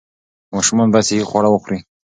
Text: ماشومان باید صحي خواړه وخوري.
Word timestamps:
ماشومان 0.55 0.87
باید 0.91 1.07
صحي 1.09 1.27
خواړه 1.29 1.49
وخوري. 1.51 1.79